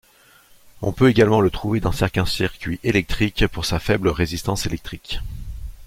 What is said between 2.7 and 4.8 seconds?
électriques, pour sa faible résistance